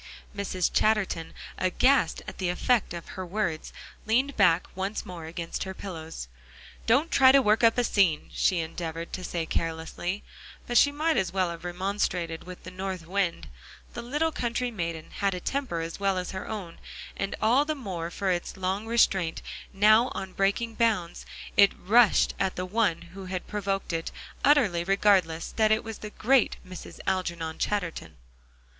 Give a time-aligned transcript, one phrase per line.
[0.35, 0.73] Mrs.
[0.73, 3.71] Chatterton, aghast at the effect of her words,
[4.07, 6.27] leaned back once more against her pillows.
[6.87, 10.23] "Don't try to work up a scene," she endeavored to say carelessly.
[10.65, 13.45] But she might as well have remonstrated with the north wind.
[13.93, 16.79] The little country maiden had a temper as well as her own,
[17.15, 22.55] and all the more for its long restraint, now on breaking bounds, it rushed at
[22.55, 24.11] the one who had provoked it,
[24.43, 26.99] utterly regardless that it was the great Mrs.
[27.05, 28.15] Algernon Chatterton.